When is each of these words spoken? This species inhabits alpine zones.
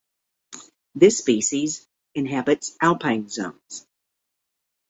This 0.95 1.19
species 1.19 1.87
inhabits 2.15 2.75
alpine 2.81 3.29
zones. 3.29 3.85